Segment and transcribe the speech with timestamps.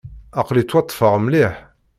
[0.39, 1.53] Aql-i ttwaṭṭfeɣ mliḥ.